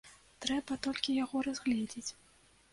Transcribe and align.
Трэба 0.45 0.77
толькі 0.87 1.17
яго 1.23 1.45
разгледзець. 1.51 2.07